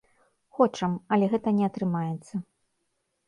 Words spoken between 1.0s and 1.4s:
але